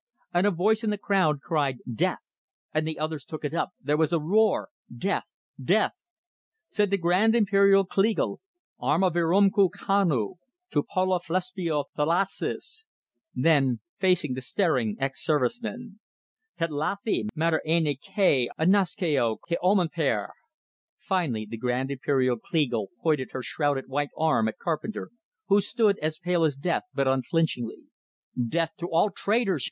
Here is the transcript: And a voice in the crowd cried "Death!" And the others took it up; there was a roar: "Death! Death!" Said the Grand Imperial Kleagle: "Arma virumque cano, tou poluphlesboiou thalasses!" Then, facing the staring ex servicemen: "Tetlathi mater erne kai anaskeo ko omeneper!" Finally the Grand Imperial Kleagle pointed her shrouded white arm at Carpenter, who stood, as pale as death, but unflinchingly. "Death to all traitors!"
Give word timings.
And 0.33 0.47
a 0.47 0.51
voice 0.51 0.83
in 0.83 0.89
the 0.89 0.97
crowd 0.97 1.41
cried 1.41 1.77
"Death!" 1.93 2.23
And 2.73 2.87
the 2.87 2.97
others 2.97 3.23
took 3.23 3.45
it 3.45 3.53
up; 3.53 3.73
there 3.79 3.97
was 3.97 4.11
a 4.11 4.19
roar: 4.19 4.69
"Death! 4.91 5.25
Death!" 5.63 5.91
Said 6.67 6.89
the 6.89 6.97
Grand 6.97 7.35
Imperial 7.35 7.85
Kleagle: 7.85 8.39
"Arma 8.79 9.11
virumque 9.11 9.69
cano, 9.71 10.39
tou 10.71 10.81
poluphlesboiou 10.81 11.85
thalasses!" 11.95 12.87
Then, 13.35 13.79
facing 13.99 14.33
the 14.33 14.41
staring 14.41 14.97
ex 14.99 15.23
servicemen: 15.23 15.99
"Tetlathi 16.57 17.27
mater 17.35 17.61
erne 17.69 17.95
kai 18.03 18.49
anaskeo 18.57 19.37
ko 19.47 19.55
omeneper!" 19.61 20.29
Finally 20.97 21.45
the 21.47 21.57
Grand 21.57 21.91
Imperial 21.91 22.37
Kleagle 22.37 22.87
pointed 23.03 23.33
her 23.33 23.43
shrouded 23.43 23.87
white 23.87 24.09
arm 24.17 24.47
at 24.47 24.57
Carpenter, 24.57 25.11
who 25.47 25.61
stood, 25.61 25.99
as 25.99 26.17
pale 26.17 26.43
as 26.43 26.55
death, 26.55 26.85
but 26.91 27.07
unflinchingly. 27.07 27.83
"Death 28.35 28.71
to 28.77 28.87
all 28.87 29.11
traitors!" 29.11 29.59